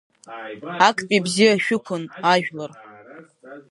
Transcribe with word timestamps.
Актәи 0.87 1.23
бзиа 1.25 1.61
шәықәын, 1.63 2.03
ажәлар! 2.31 2.71